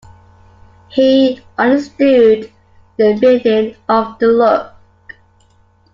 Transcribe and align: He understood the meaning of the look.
He 0.89 1.43
understood 1.59 2.51
the 2.97 3.13
meaning 3.21 3.75
of 3.87 4.17
the 4.17 4.29
look. 4.29 4.73